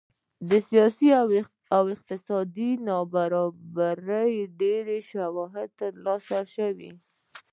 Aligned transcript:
د 0.49 0.51
سیاسي 0.69 1.09
او 1.75 1.83
اقتصادي 1.95 2.71
نابرابرۍ 2.89 4.33
ډېر 4.61 4.85
شواهد 5.11 5.69
ترلاسه 5.81 6.39
شوي 6.55 6.91